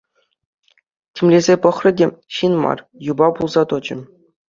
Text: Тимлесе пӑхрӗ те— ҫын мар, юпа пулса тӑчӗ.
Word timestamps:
Тимлесе 1.13 1.55
пӑхрӗ 1.67 1.91
те— 2.01 2.07
ҫын 2.39 2.53
мар, 2.67 2.79
юпа 3.13 3.27
пулса 3.41 3.63
тӑчӗ. 3.73 3.97